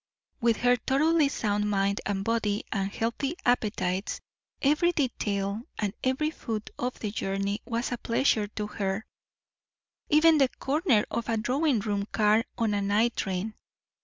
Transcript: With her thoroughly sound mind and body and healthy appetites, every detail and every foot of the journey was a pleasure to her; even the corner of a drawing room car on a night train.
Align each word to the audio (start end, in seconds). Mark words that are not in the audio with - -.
With 0.39 0.57
her 0.61 0.77
thoroughly 0.77 1.29
sound 1.29 1.69
mind 1.69 2.01
and 2.07 2.23
body 2.25 2.63
and 2.71 2.91
healthy 2.91 3.35
appetites, 3.45 4.19
every 4.59 4.91
detail 4.93 5.61
and 5.77 5.93
every 6.03 6.31
foot 6.31 6.71
of 6.79 6.97
the 6.97 7.11
journey 7.11 7.61
was 7.65 7.91
a 7.91 7.99
pleasure 7.99 8.47
to 8.47 8.65
her; 8.65 9.05
even 10.09 10.39
the 10.39 10.49
corner 10.57 11.05
of 11.11 11.29
a 11.29 11.37
drawing 11.37 11.81
room 11.81 12.07
car 12.07 12.43
on 12.57 12.73
a 12.73 12.81
night 12.81 13.15
train. 13.15 13.53